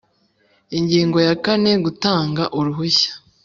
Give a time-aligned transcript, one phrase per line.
[0.77, 3.11] Ingingo ya kane Gutanga uruhushya